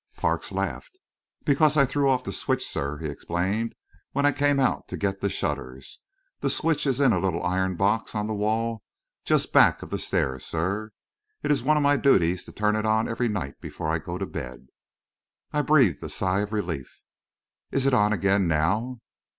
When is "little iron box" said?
7.19-8.15